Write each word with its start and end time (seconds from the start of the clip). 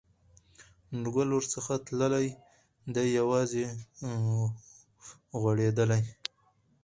نور 0.99 1.07
ګلاب 1.15 1.31
ورڅخه 1.37 1.75
تللي، 1.85 2.27
دی 2.93 3.03
یوازي 3.19 3.65
غوړېدلی 5.39 6.01